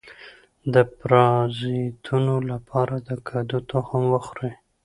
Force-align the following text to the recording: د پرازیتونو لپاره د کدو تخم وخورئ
د 0.73 0.75
پرازیتونو 0.97 2.35
لپاره 2.51 2.95
د 3.07 3.09
کدو 3.27 3.57
تخم 3.71 4.03
وخورئ 4.13 4.53